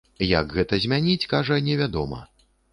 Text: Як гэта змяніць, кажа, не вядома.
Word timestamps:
Як 0.39 0.55
гэта 0.59 0.79
змяніць, 0.87 1.29
кажа, 1.35 1.61
не 1.71 1.79
вядома. 1.85 2.19